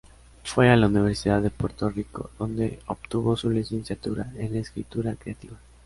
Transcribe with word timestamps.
Fue 0.43 0.67
a 0.67 0.75
la 0.75 0.87
Universidad 0.87 1.43
de 1.43 1.51
Puerto 1.51 1.87
Rico, 1.87 2.31
donde 2.39 2.79
obtuvo 2.87 3.37
su 3.37 3.51
licenciatura 3.51 4.33
en 4.35 4.55
Escritura 4.55 5.13
Creativa. 5.15 5.59